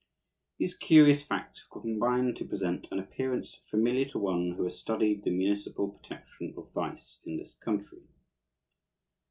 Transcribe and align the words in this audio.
These 0.57 0.77
curious 0.77 1.21
facts 1.21 1.67
combine 1.71 2.33
to 2.33 2.43
present 2.47 2.91
an 2.91 2.97
appearance 2.97 3.61
familiar 3.69 4.05
to 4.05 4.17
one 4.17 4.55
who 4.57 4.63
has 4.63 4.79
studied 4.79 5.21
the 5.23 5.29
municipal 5.29 5.89
protection 5.89 6.55
of 6.57 6.71
vice 6.73 7.21
in 7.23 7.37
this 7.37 7.53
country. 7.53 8.01